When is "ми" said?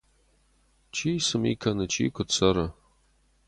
1.43-1.51